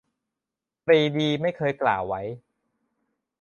[0.85, 2.21] -ปรีดีไม่เคยกล่าวไว้